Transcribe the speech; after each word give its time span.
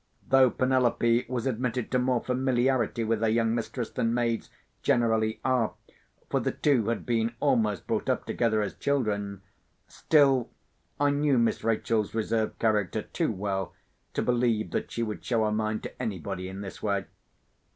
Though 0.27 0.49
Penelope 0.49 1.27
was 1.29 1.45
admitted 1.45 1.91
to 1.91 1.99
more 1.99 2.23
familiarity 2.23 3.03
with 3.03 3.21
her 3.21 3.29
young 3.29 3.53
mistress 3.53 3.91
than 3.91 4.15
maids 4.15 4.49
generally 4.81 5.39
are—for 5.45 6.39
the 6.39 6.51
two 6.51 6.87
had 6.87 7.05
been 7.05 7.35
almost 7.39 7.85
brought 7.85 8.09
up 8.09 8.25
together 8.25 8.63
as 8.63 8.73
children—still 8.73 10.49
I 10.99 11.11
knew 11.11 11.37
Miss 11.37 11.63
Rachel's 11.63 12.15
reserved 12.15 12.57
character 12.57 13.03
too 13.03 13.31
well 13.31 13.75
to 14.15 14.23
believe 14.23 14.71
that 14.71 14.89
she 14.91 15.03
would 15.03 15.23
show 15.23 15.43
her 15.45 15.51
mind 15.51 15.83
to 15.83 16.01
anybody 16.01 16.49
in 16.49 16.61
this 16.61 16.81
way. 16.81 17.05